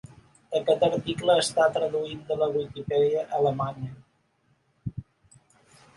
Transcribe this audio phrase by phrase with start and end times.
[0.59, 4.99] "Aquest article està traduït de la Wikipedia alemanya"